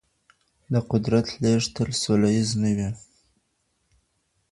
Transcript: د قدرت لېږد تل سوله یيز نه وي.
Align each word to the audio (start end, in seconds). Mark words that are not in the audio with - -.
د 0.73 0.75
قدرت 0.91 1.27
لېږد 1.41 1.69
تل 1.75 1.89
سوله 2.03 2.29
یيز 2.35 2.51
نه 2.61 2.71
وي. 2.77 2.89